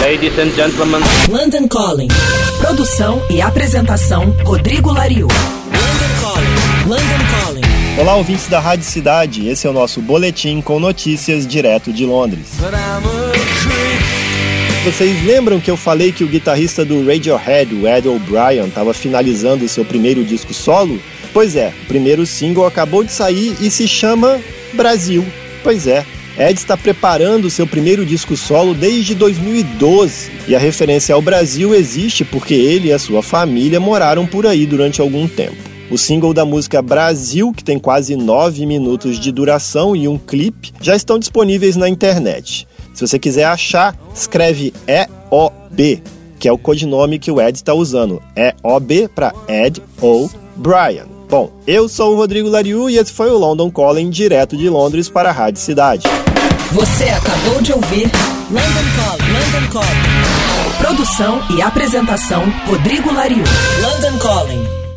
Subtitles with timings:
[0.00, 1.00] Ladies and gentlemen.
[1.28, 2.08] London Calling.
[2.60, 5.26] Produção e apresentação, Rodrigo Lariu.
[5.26, 6.88] London Calling.
[6.88, 8.00] London Calling.
[8.00, 9.48] Olá, ouvintes da Rádio Cidade.
[9.48, 12.46] Esse é o nosso boletim com notícias direto de Londres.
[14.84, 19.68] Vocês lembram que eu falei que o guitarrista do Radiohead, o Ed O'Brien, estava finalizando
[19.68, 21.00] seu primeiro disco solo?
[21.32, 24.40] Pois é, o primeiro single acabou de sair e se chama
[24.74, 25.26] Brasil.
[25.68, 26.02] Pois é,
[26.38, 32.24] Ed está preparando seu primeiro disco solo desde 2012 e a referência ao Brasil existe
[32.24, 35.58] porque ele e a sua família moraram por aí durante algum tempo.
[35.90, 40.72] O single da música Brasil, que tem quase 9 minutos de duração e um clipe,
[40.80, 42.66] já estão disponíveis na internet.
[42.94, 46.02] Se você quiser achar, escreve EOB,
[46.38, 48.22] que é o codinome que o Ed está usando.
[48.34, 51.17] EOB para Ed ou Brian.
[51.28, 55.10] Bom, eu sou o Rodrigo Lariu e esse foi o London Calling direto de Londres
[55.10, 56.08] para a Rádio Cidade.
[56.72, 58.10] Você acabou de ouvir
[58.50, 59.32] London Calling.
[59.32, 60.78] London Calling.
[60.78, 63.44] Produção e apresentação, Rodrigo Lariu.
[63.82, 64.87] London Calling.